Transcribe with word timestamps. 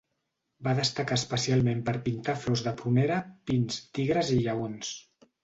Va 0.67 0.71
destacar 0.77 1.17
especialment 1.19 1.83
per 1.89 1.93
pintar 2.07 2.35
flors 2.47 2.65
de 2.69 2.73
prunera, 2.81 3.19
pins, 3.51 3.79
tigres 4.01 4.35
i 4.39 4.41
lleons. 4.49 4.93